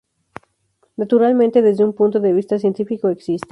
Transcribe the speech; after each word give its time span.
Naturalmente, 0.97 1.61
desde 1.61 1.85
un 1.85 1.93
punto 1.93 2.19
de 2.19 2.33
vista 2.33 2.57
científico, 2.57 3.07
existe. 3.09 3.49